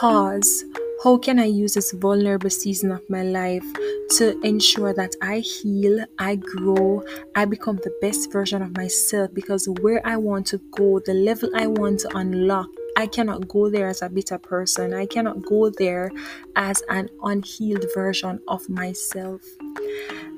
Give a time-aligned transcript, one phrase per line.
[0.00, 0.62] pause.
[1.02, 3.64] How can I use this vulnerable season of my life
[4.16, 7.02] to ensure that I heal, I grow,
[7.34, 9.32] I become the best version of myself?
[9.32, 13.70] Because where I want to go, the level I want to unlock, I cannot go
[13.70, 14.92] there as a bitter person.
[14.92, 16.10] I cannot go there
[16.56, 19.40] as an unhealed version of myself.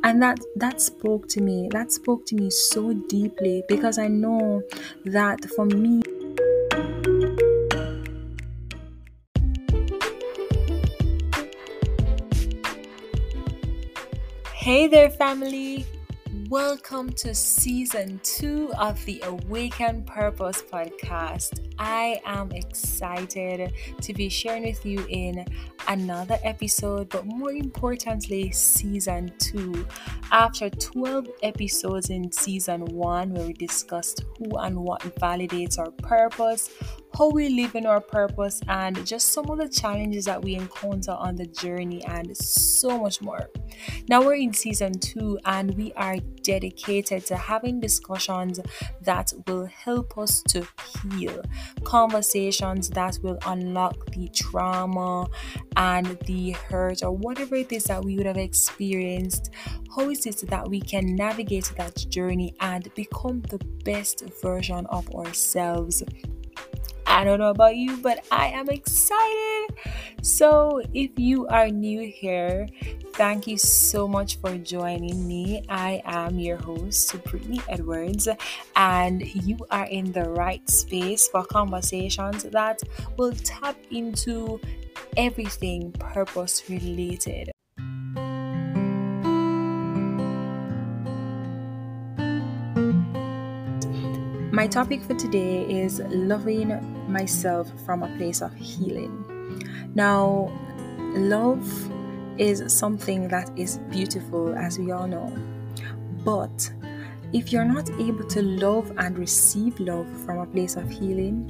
[0.05, 1.69] And that that spoke to me.
[1.73, 4.63] That spoke to me so deeply because I know
[5.05, 6.03] that for me
[14.69, 15.87] Hey there, family!
[16.51, 21.73] Welcome to season two of the Awaken Purpose podcast.
[21.79, 23.73] I am excited
[24.03, 25.47] to be sharing with you in
[25.89, 29.87] another episode, but more importantly, season two.
[30.31, 36.69] After 12 episodes in season one, where we discussed who and what validates our purpose,
[37.17, 41.13] how we live in our purpose, and just some of the challenges that we encounter
[41.13, 43.49] on the journey, and so much more.
[44.09, 48.61] Now we're in season two, and we are dedicated to having discussions
[49.03, 50.67] that will help us to
[51.11, 51.43] heal,
[51.85, 55.27] conversations that will unlock the trauma
[55.77, 59.51] and the hurt, or whatever it is that we would have experienced.
[59.97, 65.13] How is it that we can navigate that journey and become the best version of
[65.15, 66.03] ourselves?
[67.09, 69.75] I don't know about you, but I am excited.
[70.23, 72.69] So, if you are new here,
[73.15, 75.65] thank you so much for joining me.
[75.69, 78.29] I am your host, Brittany Edwards,
[78.77, 82.81] and you are in the right space for conversations that
[83.17, 84.61] will tap into
[85.17, 87.51] everything purpose related.
[94.59, 96.75] My topic for today is loving
[97.09, 99.25] myself from a place of healing.
[99.95, 100.51] Now,
[101.15, 101.65] love
[102.39, 105.33] is something that is beautiful, as we all know.
[106.25, 106.73] But
[107.33, 111.49] if you're not able to love and receive love from a place of healing,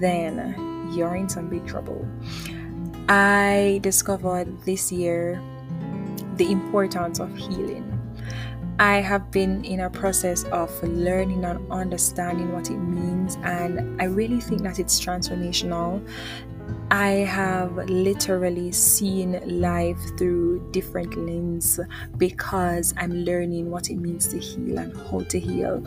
[0.00, 2.04] then you're in some big trouble.
[3.08, 5.40] I discovered this year
[6.34, 7.99] the importance of healing.
[8.80, 14.06] I have been in a process of learning and understanding what it means, and I
[14.06, 16.00] really think that it's transformational.
[16.90, 21.86] I have literally seen life through different lenses
[22.16, 25.84] because I'm learning what it means to heal and how to heal.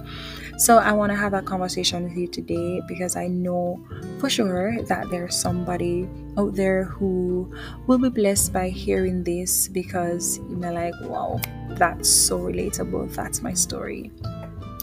[0.57, 3.83] So, I want to have a conversation with you today because I know
[4.19, 6.07] for sure that there's somebody
[6.37, 7.51] out there who
[7.87, 11.39] will be blessed by hearing this because you may like, wow,
[11.71, 13.13] that's so relatable.
[13.13, 14.11] That's my story.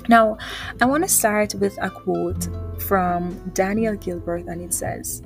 [0.08, 0.38] Now,
[0.80, 2.48] I want to start with a quote
[2.82, 5.22] from Daniel Gilbert, and it says,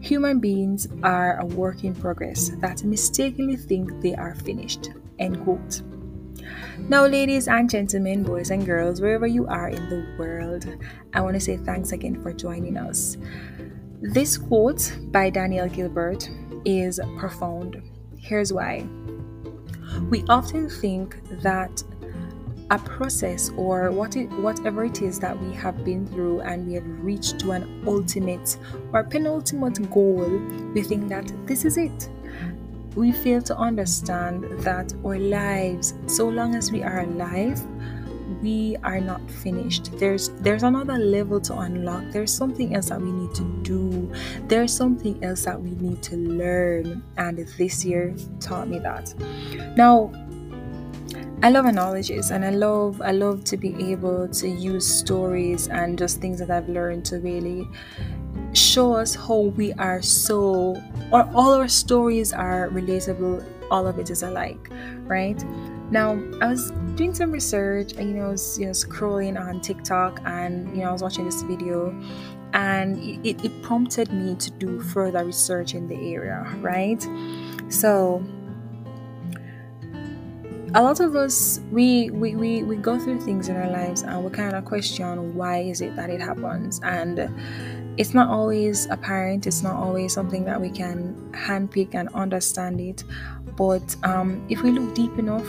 [0.00, 4.90] Human beings are a work in progress that mistakenly think they are finished.
[5.18, 5.82] End quote.
[6.88, 10.66] Now, ladies and gentlemen, boys and girls, wherever you are in the world,
[11.12, 13.18] I want to say thanks again for joining us.
[14.00, 16.28] This quote by Daniel Gilbert
[16.64, 17.82] is profound.
[18.16, 18.86] Here's why.
[20.08, 21.82] We often think that
[22.70, 26.74] a process or what it, whatever it is that we have been through and we
[26.74, 28.56] have reached to an ultimate
[28.92, 30.28] or penultimate goal,
[30.72, 32.08] we think that this is it.
[32.94, 37.60] We fail to understand that our lives, so long as we are alive,
[38.42, 39.90] we are not finished.
[39.98, 42.04] There's there's another level to unlock.
[42.10, 44.12] There's something else that we need to do.
[44.46, 47.02] There's something else that we need to learn.
[47.16, 49.14] And this year taught me that.
[49.76, 50.12] Now
[51.42, 55.98] I love analogies and I love I love to be able to use stories and
[55.98, 57.66] just things that I've learned to really
[58.52, 60.76] show us how we are so
[61.10, 64.70] or all our stories are relatable all of it is alike
[65.04, 65.42] right?
[65.90, 69.62] Now I was doing some research and you know I was you know scrolling on
[69.62, 71.98] TikTok and you know I was watching this video
[72.52, 77.00] and it, it prompted me to do further research in the area right?
[77.70, 78.22] So
[80.74, 84.24] a lot of us we, we we we go through things in our lives and
[84.24, 86.80] we kind of question why is it that it happens?
[86.84, 87.28] And
[87.98, 93.02] it's not always apparent it's not always something that we can handpick and understand it.
[93.56, 95.46] But um, if we look deep enough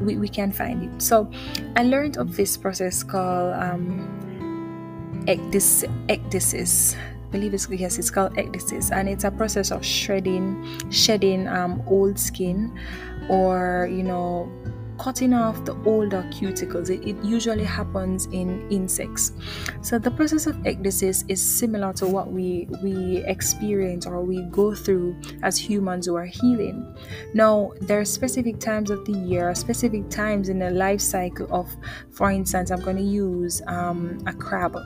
[0.00, 1.02] we, we can find it.
[1.02, 1.30] So
[1.76, 6.94] i learned of this process called um, ecdysis
[7.30, 12.18] believe it's yes it's called ecdysis and it's a process of shredding shedding um, old
[12.18, 12.78] skin
[13.28, 14.50] or you know
[14.98, 16.90] cutting off the older cuticles.
[16.90, 19.32] It, it usually happens in insects.
[19.80, 24.74] So the process of ecdysis is similar to what we we experience or we go
[24.74, 26.94] through as humans who are healing.
[27.34, 31.68] Now there are specific times of the year, specific times in the life cycle of,
[32.10, 34.76] for instance, I'm going to use um, a crab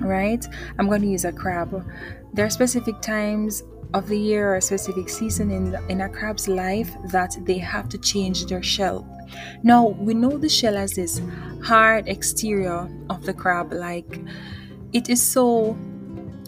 [0.00, 0.44] right?
[0.78, 1.84] I'm going to use a crab.
[2.32, 3.62] There are specific times
[3.92, 7.88] of the year or a specific season in, in a crab's life that they have
[7.88, 9.06] to change their shell.
[9.62, 11.20] Now, we know the shell as this
[11.62, 14.20] hard exterior of the crab, like
[14.92, 15.76] it is so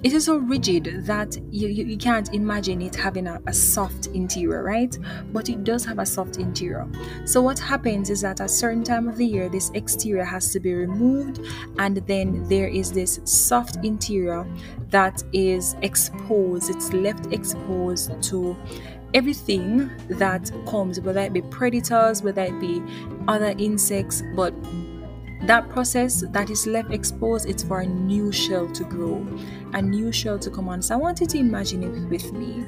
[0.02, 4.08] it is so rigid that you, you, you can't imagine it having a, a, soft
[4.08, 4.98] interior, right?
[5.32, 6.88] But it does have a soft interior.
[7.24, 10.50] So, what happens is that at a certain time of the year, this exterior has
[10.52, 11.40] to be removed,
[11.78, 14.44] and then there is this soft interior
[14.90, 18.56] that is exposed, it's left exposed to
[19.14, 22.82] everything that comes, whether it be predators, whether it be
[23.28, 24.52] other insects, but
[25.42, 29.26] that process that is left exposed it's for a new shell to grow
[29.72, 30.82] a new shell to come on.
[30.82, 32.64] So i want you to imagine it with me.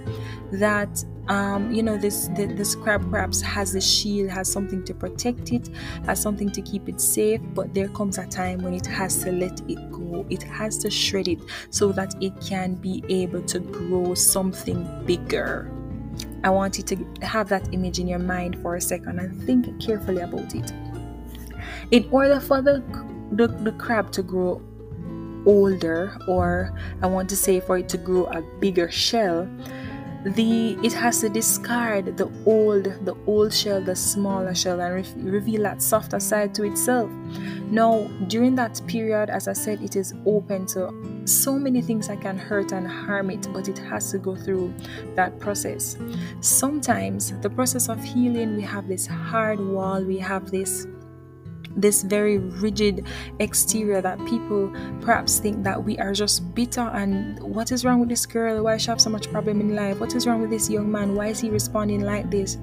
[0.52, 4.92] That um, you know this the, this crab perhaps has a shield has something to
[4.92, 5.70] protect it
[6.04, 9.32] has something to keep it safe but there comes a time when it has to
[9.32, 10.26] let it go.
[10.30, 11.40] It has to shred it
[11.70, 15.70] so that it can be able to grow something bigger.
[16.44, 19.80] I want you to have that image in your mind for a second and think
[19.80, 20.72] carefully about it.
[21.90, 22.82] In order for the,
[23.32, 24.62] the, the crab to grow
[25.46, 29.48] older or i want to say for it to grow a bigger shell
[30.24, 35.30] the it has to discard the old the old shell the smaller shell and re-
[35.30, 37.10] reveal that softer side to itself.
[37.70, 40.92] Now during that period as i said it is open to
[41.26, 44.72] so many things that can hurt and harm it but it has to go through
[45.14, 45.98] that process.
[46.40, 50.86] Sometimes the process of healing we have this hard wall we have this
[51.76, 53.06] this very rigid
[53.38, 58.08] exterior that people perhaps think that we are just bitter and what is wrong with
[58.08, 58.62] this girl?
[58.62, 60.00] Why she have so much problem in life?
[60.00, 61.14] What is wrong with this young man?
[61.14, 62.58] Why is he responding like this?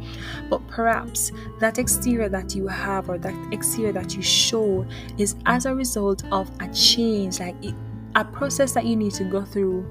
[0.50, 4.86] But perhaps that exterior that you have or that exterior that you show
[5.18, 7.76] is as a result of a change like it,
[8.16, 9.90] a process that you need to go through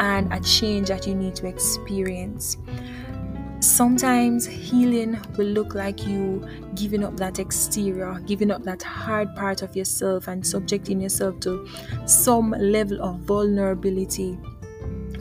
[0.00, 2.56] and a change that you need to experience
[3.60, 9.60] Sometimes healing will look like you giving up that exterior, giving up that hard part
[9.60, 11.68] of yourself, and subjecting yourself to
[12.06, 14.38] some level of vulnerability.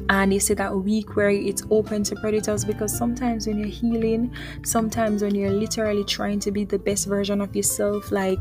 [0.09, 4.33] And you see that week where it's open to predators because sometimes when you're healing,
[4.63, 8.39] sometimes when you're literally trying to be the best version of yourself, like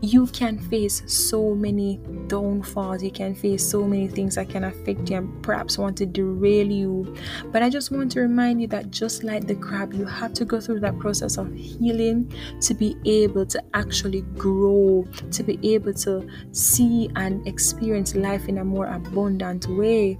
[0.00, 5.08] you can face so many downfalls, you can face so many things that can affect
[5.10, 7.14] you and perhaps want to derail you.
[7.52, 10.44] But I just want to remind you that just like the crab, you have to
[10.44, 15.94] go through that process of healing to be able to actually grow, to be able
[15.94, 20.18] to see and experience life in a more abundant way.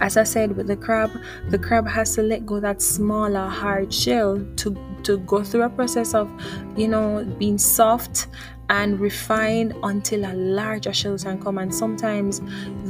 [0.00, 1.10] As I said with the crab,
[1.50, 5.68] the crab has to let go that smaller hard shell to to go through a
[5.68, 6.30] process of
[6.76, 8.26] you know being soft
[8.70, 11.58] and refine until a larger shell can come.
[11.58, 12.40] And sometimes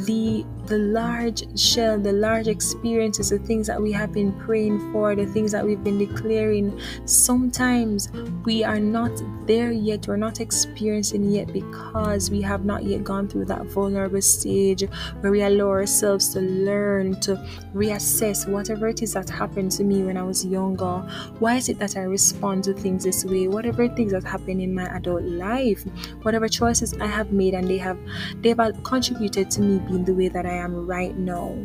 [0.06, 5.14] the the large shell the large experiences the things that we have been praying for
[5.14, 8.10] the things that we've been declaring sometimes
[8.44, 9.10] we are not
[9.46, 14.22] there yet we're not experiencing yet because we have not yet gone through that vulnerable
[14.22, 14.82] stage
[15.20, 17.36] where we allow ourselves to learn to
[17.74, 20.98] reassess whatever it is that happened to me when I was younger.
[21.38, 23.48] Why is it that I respond to things this way?
[23.48, 25.84] Whatever things that happened in my adult life
[26.22, 27.98] whatever choices i have made and they have
[28.36, 31.56] they've contributed to me being the way that i am right now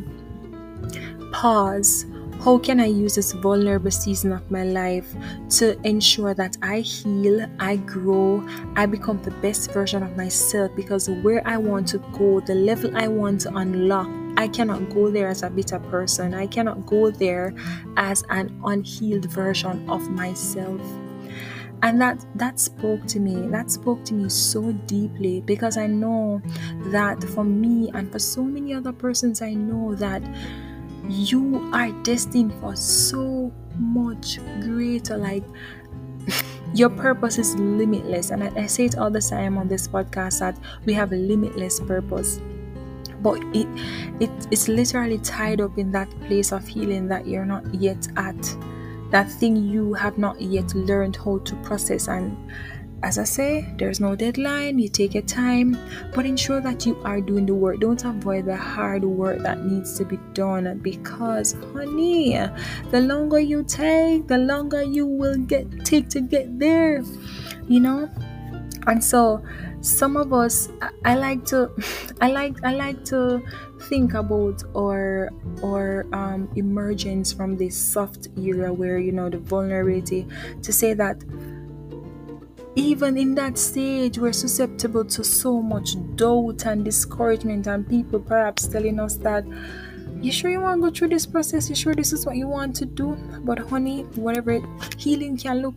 [1.32, 2.06] pause
[2.42, 5.14] how can I use this vulnerable season of my life
[5.58, 8.42] to ensure that I heal, I grow,
[8.76, 10.74] I become the best version of myself?
[10.74, 15.10] Because where I want to go, the level I want to unlock, I cannot go
[15.10, 16.32] there as a bitter person.
[16.32, 17.52] I cannot go there
[17.98, 20.80] as an unhealed version of myself
[21.82, 23.48] and that that spoke to me.
[23.48, 26.40] That spoke to me so deeply because i know
[26.92, 30.22] that for me and for so many other persons i know that
[31.08, 35.44] you are destined for so much greater like
[36.74, 38.30] your purpose is limitless.
[38.30, 41.16] And I, I, say it all the time on this podcast that we have a
[41.16, 42.40] limitless purpose.
[43.22, 43.66] But it,
[44.20, 48.56] it it's literally tied up in that place of healing that you're not yet at
[49.10, 52.36] that thing you have not yet learned how to process and
[53.02, 55.76] as I say, there's no deadline, you take your time,
[56.14, 57.80] but ensure that you are doing the work.
[57.80, 62.38] Don't avoid the hard work that needs to be done because, honey,
[62.90, 67.02] the longer you take, the longer you will get take to get there,
[67.68, 68.10] you know.
[68.86, 69.42] And so,
[69.80, 71.70] some of us, I, I like to,
[72.20, 73.42] I like, I like to
[73.80, 75.30] think about our
[75.62, 80.26] our um, emergence from this soft era where you know the vulnerability
[80.62, 81.22] to say that
[82.76, 88.68] even in that stage, we're susceptible to so much doubt and discouragement, and people perhaps
[88.68, 89.44] telling us that,
[90.22, 91.68] You sure you want to go through this process?
[91.68, 93.16] You sure this is what you want to do?
[93.42, 94.60] But, honey, whatever
[94.98, 95.74] healing can look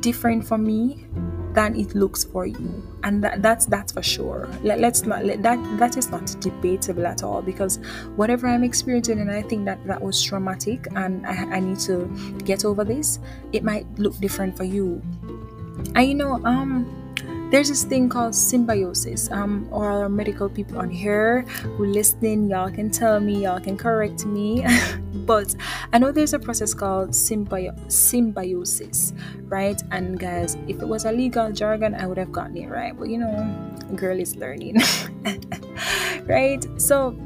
[0.00, 1.06] different for me
[1.54, 5.42] than it looks for you and that, that's that's for sure let, us not let
[5.42, 7.78] that that is not debatable at all because
[8.16, 12.06] whatever i'm experiencing and i think that that was traumatic and I, I need to
[12.44, 13.18] get over this
[13.52, 15.02] it might look different for you
[15.94, 16.86] and you know, um,
[17.50, 19.30] there's this thing called symbiosis.
[19.30, 21.42] Um, all our medical people on here
[21.76, 24.66] who listening, y'all can tell me, y'all can correct me.
[25.26, 25.54] but
[25.92, 29.12] I know there's a process called symbio- symbiosis,
[29.48, 29.80] right?
[29.90, 32.96] And guys, if it was a legal jargon, I would have gotten it right.
[32.96, 34.76] But you know, girl is learning,
[36.26, 36.64] right?
[36.80, 37.16] So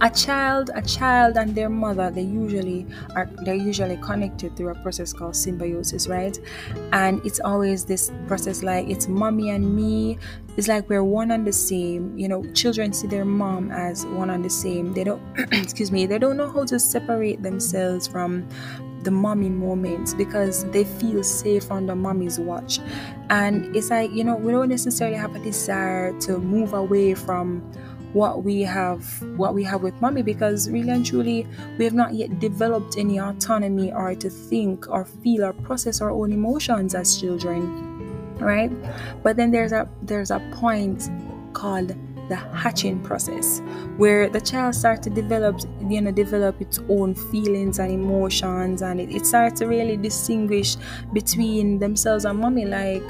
[0.00, 2.86] a child a child and their mother they usually
[3.16, 6.38] are they're usually connected through a process called symbiosis right?
[6.92, 10.18] And it's always this process like it's mommy and me.
[10.56, 12.16] It's like we're one and the same.
[12.16, 14.94] You know children see their mom as one and the same.
[14.94, 18.48] They don't excuse me they don't know how to separate themselves from
[19.02, 22.78] the mommy moments because they feel safe under mommy's watch.
[23.30, 27.68] And it's like you know we don't necessarily have a desire to move away from
[28.12, 31.46] what we have what we have with mommy because really and truly
[31.76, 36.10] we have not yet developed any autonomy or to think or feel or process our
[36.10, 37.88] own emotions as children
[38.40, 38.70] right?
[39.22, 41.10] But then there's a there's a point
[41.52, 41.94] called
[42.28, 43.60] the hatching process
[43.96, 49.00] where the child starts to develop you know develop its own feelings and emotions and
[49.00, 50.76] it, it starts to really distinguish
[51.12, 52.66] between themselves and mommy.
[52.66, 53.04] Like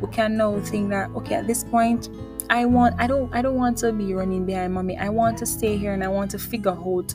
[0.00, 2.08] we can now think that okay at this point
[2.50, 4.96] I want I don't I don't want to be running behind mommy.
[4.96, 7.14] I want to stay here and I want to figure out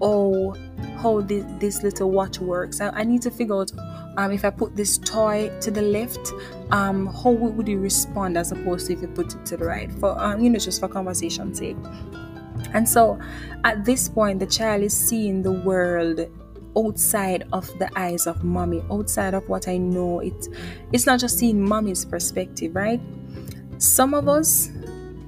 [0.00, 0.54] oh
[1.02, 2.80] how this, this little watch works.
[2.80, 3.72] I, I need to figure out
[4.16, 6.32] um, if I put this toy to the left,
[6.70, 9.90] um, how would you respond as opposed to if you put it to the right?
[9.92, 11.76] For um, you know, just for conversation's sake.
[12.74, 13.18] And so
[13.64, 16.20] at this point the child is seeing the world
[16.76, 20.20] outside of the eyes of mommy, outside of what I know.
[20.20, 20.48] It
[20.92, 23.00] it's not just seeing mommy's perspective, right?
[23.80, 24.70] Some of us,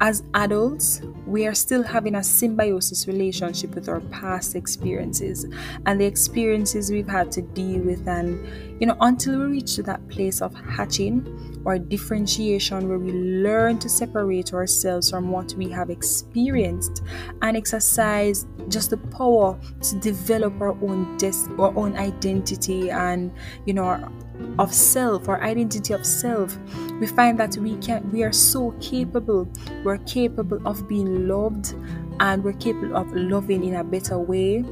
[0.03, 5.47] as adults, we are still having a symbiosis relationship with our past experiences
[5.87, 8.07] and the experiences we've had to deal with.
[8.09, 8.45] And,
[8.81, 13.89] you know, until we reach that place of hatching or differentiation where we learn to
[13.89, 17.03] separate ourselves from what we have experienced
[17.43, 23.33] and exercise just the power to develop our own des- our own identity and,
[23.65, 24.13] you know, our,
[24.59, 26.57] of self or identity of self
[27.01, 29.49] we find that we can we are so capable
[29.85, 31.75] we're capable of being loved
[32.21, 34.65] and we're capable of loving in a better way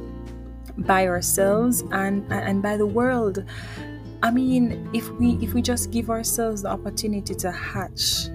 [0.77, 3.43] by ourselves and and by the world.
[4.23, 8.29] I mean if we if we just give ourselves the opportunity to hatch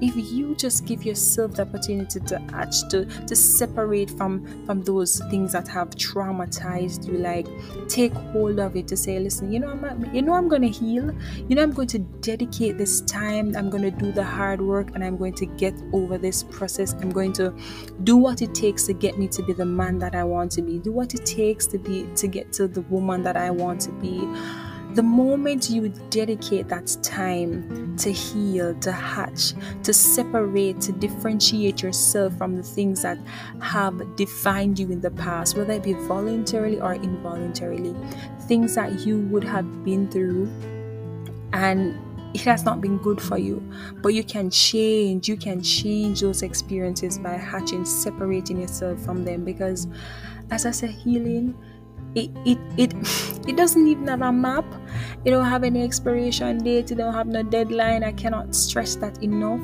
[0.00, 5.20] if you just give yourself the opportunity to hatch to to separate from from those
[5.30, 7.46] things that have traumatized you like
[7.88, 10.68] take hold of it to say listen you know i'm you know i'm going to
[10.68, 11.14] heal.
[11.48, 13.56] You know i'm going to dedicate this time.
[13.56, 16.94] I'm going to do the hard work and i'm going to get over this process.
[16.94, 17.54] I'm going to
[18.04, 20.62] do what it takes to get me to be the man that i want to
[20.62, 20.78] be.
[20.78, 23.92] Do what it takes to be to get to the woman that i want to
[23.92, 24.18] be
[24.94, 29.52] the moment you dedicate that time to heal, to hatch,
[29.82, 33.18] to separate, to differentiate yourself from the things that
[33.60, 37.94] have defined you in the past, whether it be voluntarily or involuntarily,
[38.42, 40.50] things that you would have been through
[41.52, 41.98] and
[42.34, 43.62] it has not been good for you
[44.02, 49.44] but you can change you can change those experiences by hatching separating yourself from them
[49.44, 49.86] because
[50.50, 51.56] as i said healing
[52.14, 52.94] it it it,
[53.48, 54.64] it doesn't even have a map.
[55.24, 58.04] It don't have any expiration date it don't have no deadline.
[58.04, 59.60] I cannot stress that enough.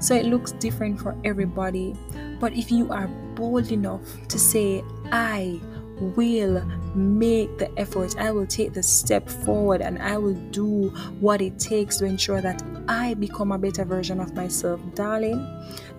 [0.00, 1.94] So it looks different for everybody.
[2.40, 5.60] But if you are bold enough to say i
[6.00, 8.16] will make the effort.
[8.18, 10.88] I will take the step forward and I will do
[11.20, 14.80] what it takes to ensure that I become a better version of myself.
[14.94, 15.44] Darling,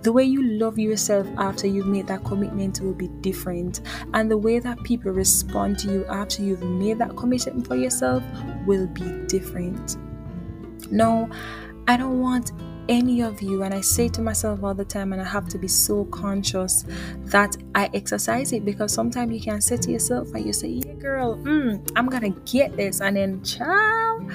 [0.04, 3.82] the way you love yourself after you've made that commitment will be different,
[4.14, 8.24] and the way that people respond to you after you've made that commitment for yourself
[8.66, 9.98] will be different.
[10.92, 11.30] No,
[11.88, 12.52] I don't want
[12.90, 15.58] any of you and i say to myself all the time and i have to
[15.58, 16.86] be so conscious
[17.26, 20.94] that i exercise it because sometimes you can say to yourself and you say yeah
[20.94, 24.32] girl mm, i'm gonna get this and then child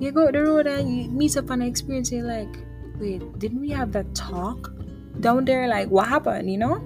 [0.00, 2.58] you go the road and you meet up and experience you're like
[2.98, 4.72] wait didn't we have that talk
[5.20, 5.68] down there?
[5.68, 6.50] Like what happened?
[6.50, 6.82] You know?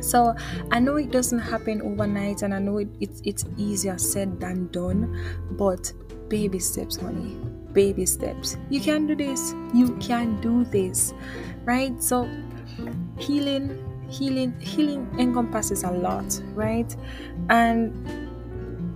[0.00, 0.34] So
[0.72, 4.66] i know it doesn't happen overnight and i know it, it's it's easier said than
[4.68, 5.92] done but
[6.28, 7.36] baby steps honey
[7.72, 8.56] baby steps.
[8.70, 9.54] You can do this.
[9.74, 11.14] You can do this.
[11.64, 12.02] Right?
[12.02, 12.28] So
[13.18, 16.94] healing healing healing encompasses a lot, right?
[17.48, 17.92] And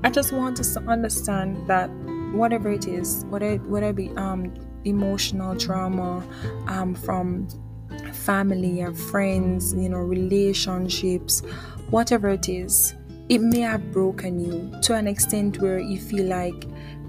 [0.05, 1.89] I just want us to understand that
[2.33, 4.53] whatever it is, whatever whatever be um
[4.85, 6.23] emotional trauma
[6.69, 7.49] um from
[8.13, 11.41] family and friends, you know, relationships,
[11.91, 12.95] whatever it is,
[13.29, 16.67] it may have broken you to an extent where you feel like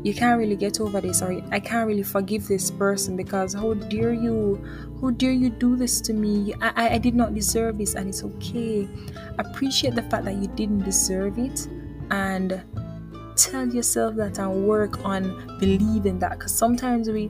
[0.08, 3.74] you can't really get over this or I can't really forgive this person because how
[3.74, 4.64] dare you
[5.02, 6.54] how dare you do this to me?
[6.62, 8.88] I, I did not deserve this and it's okay.
[9.38, 11.68] Appreciate the fact that you didn't deserve it
[12.10, 12.64] and
[13.36, 17.30] tell yourself that and work on believing that because sometimes we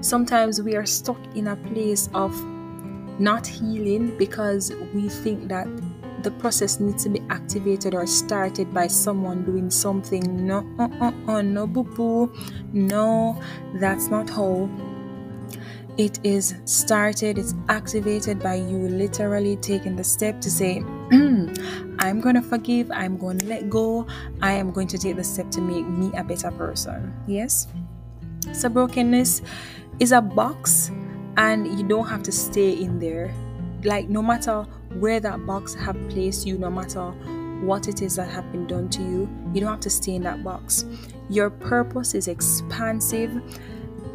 [0.00, 2.32] sometimes we are stuck in a place of
[3.18, 5.66] not healing because we think that
[6.24, 10.46] the process needs to be activated or started by someone doing something.
[10.46, 12.32] No, uh, uh, uh, no, boo boo.
[12.72, 13.40] No,
[13.74, 14.68] that's not how
[15.96, 20.78] it is started, it's activated by you literally taking the step to say,
[21.12, 24.06] I'm going to forgive, I'm going to let go,
[24.42, 27.14] I am going to take the step to make me a better person.
[27.28, 27.68] Yes?
[28.52, 29.42] So, brokenness
[30.00, 30.90] is a box,
[31.36, 33.32] and you don't have to stay in there.
[33.84, 34.66] Like, no matter
[35.00, 37.10] where that box have placed you no matter
[37.60, 40.22] what it is that have been done to you you don't have to stay in
[40.24, 40.84] that box.
[41.30, 43.40] Your purpose is expansive.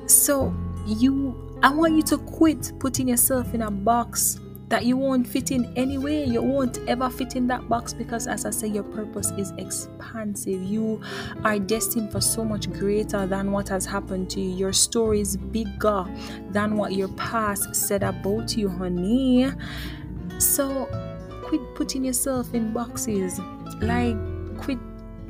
[0.05, 0.53] So
[0.85, 5.51] you i want you to quit putting yourself in a box that you won't fit
[5.51, 9.31] in anyway you won't ever fit in that box because as i say your purpose
[9.31, 10.63] is expansive.
[10.63, 11.01] You
[11.43, 14.55] are destined for so much greater than what has happened to you.
[14.55, 16.05] Your story is bigger
[16.51, 19.51] than what your past said about you honey
[20.39, 20.85] so
[21.43, 23.39] quit putting yourself in boxes.
[23.81, 24.17] Like
[24.57, 24.79] quit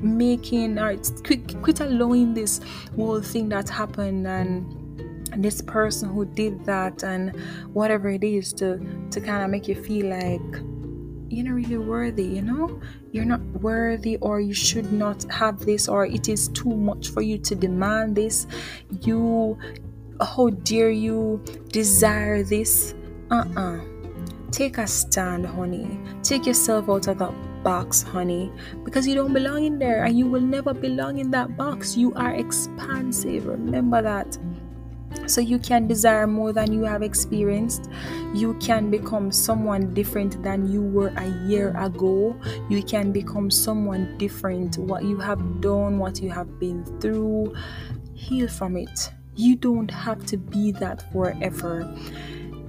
[0.01, 2.61] making or quit quit allowing this
[2.95, 4.75] whole thing that happened and
[5.37, 7.35] this person who did that and
[7.73, 8.79] whatever it is to
[9.11, 10.63] to kind of make you feel like
[11.29, 12.81] you're not really worthy, you know?
[13.11, 17.21] You're not worthy, or you should not have this, or it is too much for
[17.21, 18.47] you to demand this.
[19.01, 19.57] You,
[20.19, 22.95] how dare you desire this?
[23.31, 23.77] Uh uh-uh.
[23.77, 23.98] uh
[24.51, 25.99] Take a stand, honey.
[26.23, 28.51] Take yourself out of that box, honey,
[28.83, 31.95] because you don't belong in there and you will never belong in that box.
[31.95, 33.45] You are expansive.
[33.45, 34.37] Remember that.
[35.25, 37.89] So you can desire more than you have experienced.
[38.33, 42.39] You can become someone different than you were a year ago.
[42.69, 44.77] You can become someone different.
[44.77, 47.55] What you have done, what you have been through,
[48.13, 49.11] heal from it.
[49.35, 51.91] You don't have to be that forever.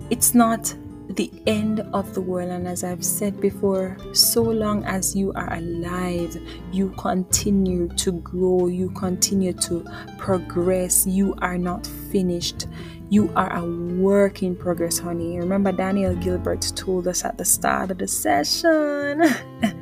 [0.08, 0.74] It's not
[1.16, 2.50] the end of the world.
[2.50, 6.36] And as I've said before, so long as you are alive,
[6.72, 9.84] you continue to grow, you continue to
[10.18, 12.66] progress, you are not finished.
[13.08, 15.36] You are a work in progress, honey.
[15.36, 19.24] Remember, Daniel Gilbert told us at the start of the session.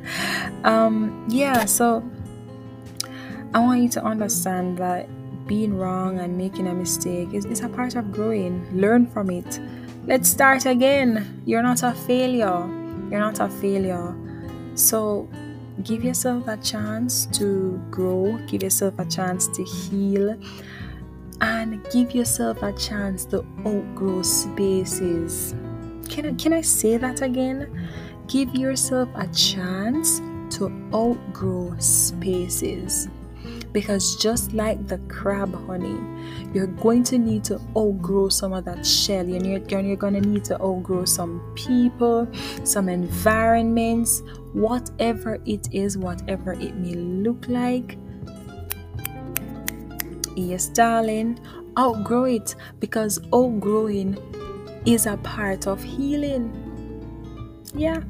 [0.63, 2.03] um, yeah, so
[3.53, 5.07] I want you to understand that
[5.45, 8.65] being wrong and making a mistake is, is a part of growing.
[8.79, 9.59] Learn from it
[10.09, 11.43] Let's start again.
[11.45, 12.65] You're not a failure.
[13.11, 14.15] You're not a failure.
[14.73, 15.29] So
[15.83, 20.35] give yourself a chance to grow, give yourself a chance to heal,
[21.41, 25.53] and give yourself a chance to outgrow spaces.
[26.09, 27.87] Can I, can I say that again?
[28.25, 30.21] Give yourself a chance
[30.57, 33.09] to outgrow spaces
[33.71, 35.97] because just like the crab honey
[36.53, 39.19] you're going to need to outgrow some of that shell.
[39.19, 42.27] And you're, you're going to need to outgrow some people
[42.63, 44.21] some environments
[44.53, 47.97] whatever it is whatever it may look like.
[50.35, 51.39] Yes darling
[51.77, 54.17] outgrow it because outgrowing
[54.85, 56.51] is a part of healing.
[57.75, 58.01] Yeah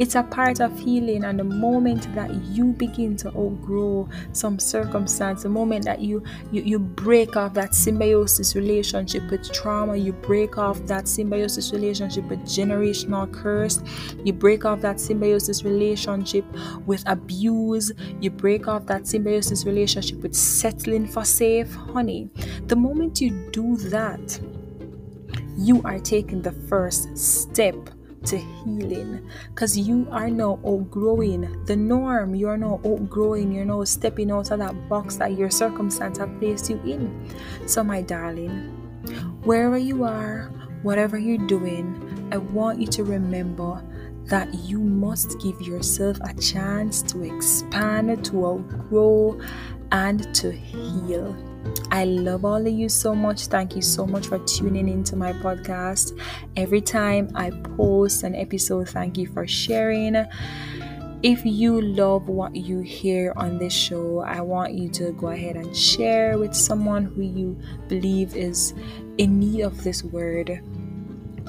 [0.00, 5.42] it's a part of healing, and the moment that you begin to outgrow some circumstance,
[5.42, 10.56] the moment that you, you, you break off that symbiosis relationship with trauma, you break
[10.56, 13.82] off that symbiosis relationship with generational curse,
[14.24, 16.46] you break off that symbiosis relationship
[16.86, 22.30] with abuse, you break off that symbiosis relationship with settling for safe, honey.
[22.68, 24.40] The moment you do that,
[25.58, 27.76] you are taking the first step
[28.24, 32.34] to healing because you are now outgrowing the norm.
[32.34, 36.38] You are now outgrowing, you're now stepping out of that box that your circumstance have
[36.38, 37.28] placed you in.
[37.66, 38.68] So, my darling,
[39.44, 40.50] wherever you are,
[40.82, 43.82] whatever you're doing, I want you to remember
[44.24, 49.40] that you must give yourself a chance to expand, to outgrow,
[49.92, 51.36] and to heal.
[51.90, 53.46] I love all of you so much.
[53.46, 56.18] Thank you so much for tuning into my podcast.
[56.56, 60.16] Every time I post an episode, thank you for sharing.
[61.22, 65.56] If you love what you hear on this show, I want you to go ahead
[65.56, 68.72] and share with someone who you believe is
[69.18, 70.62] in need of this word.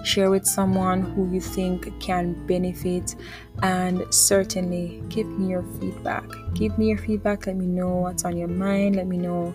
[0.03, 3.15] Share with someone who you think can benefit,
[3.61, 6.25] and certainly give me your feedback.
[6.55, 7.45] Give me your feedback.
[7.45, 8.95] Let me know what's on your mind.
[8.95, 9.53] Let me know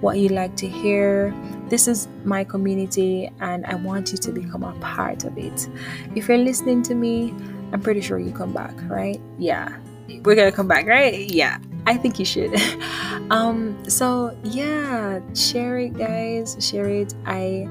[0.00, 1.34] what you like to hear.
[1.68, 5.68] This is my community, and I want you to become a part of it.
[6.14, 7.34] If you're listening to me,
[7.72, 9.20] I'm pretty sure you come back, right?
[9.38, 9.76] Yeah,
[10.22, 11.28] we're gonna come back, right?
[11.28, 12.54] Yeah, I think you should.
[13.30, 16.56] um, so yeah, share it, guys.
[16.60, 17.14] Share it.
[17.24, 17.68] I.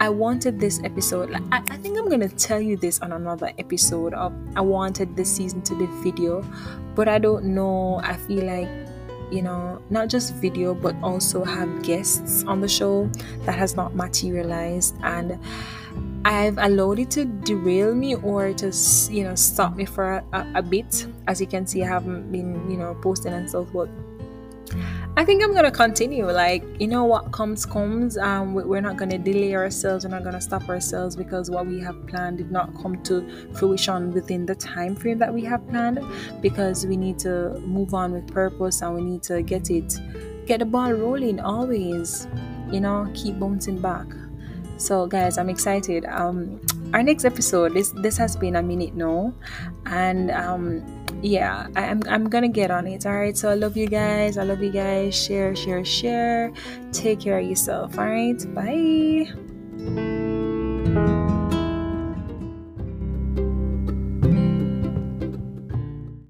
[0.00, 1.30] I wanted this episode.
[1.30, 5.14] Like, I, I think I'm gonna tell you this on another episode of I wanted
[5.14, 6.42] this season to be video,
[6.96, 8.00] but I don't know.
[8.02, 8.68] I feel like
[9.32, 13.10] you know, not just video, but also have guests on the show
[13.44, 14.94] that has not materialized.
[15.02, 15.38] And
[16.24, 18.72] I've allowed it to derail me or to,
[19.10, 21.06] you know, stop me for a, a bit.
[21.26, 23.88] As you can see, I haven't been, you know, posting and stuff, but
[25.14, 26.24] I think I'm gonna continue.
[26.30, 28.16] Like, you know, what comes comes.
[28.16, 30.04] Um, we're not gonna delay ourselves.
[30.04, 34.10] We're not gonna stop ourselves because what we have planned did not come to fruition
[34.12, 36.00] within the time frame that we have planned.
[36.40, 39.98] Because we need to move on with purpose and we need to get it,
[40.46, 41.40] get the ball rolling.
[41.40, 42.26] Always,
[42.70, 44.06] you know, keep bouncing back.
[44.78, 46.06] So, guys, I'm excited.
[46.06, 46.58] Um,
[46.92, 47.74] our next episode.
[47.74, 49.34] This this has been a minute now,
[49.86, 50.84] and um
[51.22, 54.38] yeah I, am I'm gonna get on it all right so i love you guys.
[54.38, 55.14] I love you guys.
[55.14, 56.52] Share share share.
[56.92, 60.30] Take care of yourself all right bye